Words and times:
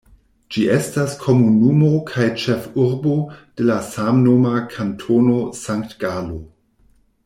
Ĝi 0.53 0.61
estas 0.75 1.11
komunumo 1.23 1.91
kaj 2.13 2.25
ĉefurbo 2.45 3.15
de 3.61 3.69
la 3.69 3.79
samnoma 3.93 4.57
Kantono 4.77 5.41
Sankt-Galo. 5.65 6.45